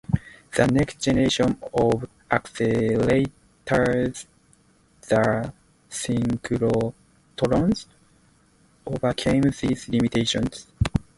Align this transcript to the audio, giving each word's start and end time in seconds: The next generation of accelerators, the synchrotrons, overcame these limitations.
The 0.57 0.65
next 0.65 0.99
generation 0.99 1.57
of 1.75 2.07
accelerators, 2.31 4.25
the 5.01 5.53
synchrotrons, 5.91 7.85
overcame 8.87 9.43
these 9.61 9.87
limitations. 9.89 10.65